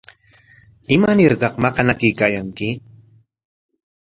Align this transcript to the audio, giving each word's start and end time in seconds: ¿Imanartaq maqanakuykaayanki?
¿Imanartaq 0.95 1.53
maqanakuykaayanki? 1.63 2.67